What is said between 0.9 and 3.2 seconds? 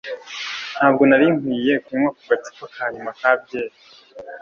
nari nkwiye kunywa ako gacupa ka nyuma